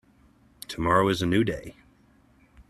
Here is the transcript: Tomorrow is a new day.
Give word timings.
Tomorrow 0.67 1.09
is 1.09 1.21
a 1.21 1.27
new 1.27 1.43
day. 1.43 1.75